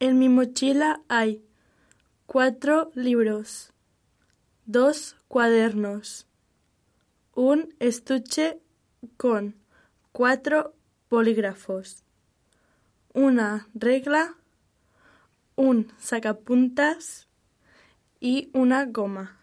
[0.00, 1.44] En mi mochila hay
[2.26, 3.72] cuatro libros,
[4.64, 6.28] dos cuadernos,
[7.34, 8.60] un estuche
[9.16, 9.56] con
[10.12, 10.76] cuatro
[11.08, 12.04] polígrafos,
[13.12, 14.36] una regla,
[15.56, 17.26] un sacapuntas
[18.20, 19.36] y una goma.